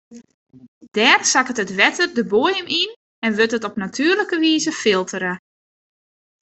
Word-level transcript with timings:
Dêr 0.95 1.21
sakket 1.31 1.61
it 1.63 1.75
wetter 1.77 2.09
de 2.17 2.23
boaiem 2.31 2.67
yn 2.81 2.91
en 3.25 3.35
wurdt 3.37 3.57
it 3.57 3.67
op 3.69 3.77
natuerlike 3.79 4.37
wize 4.43 4.73
filtere. 4.81 5.33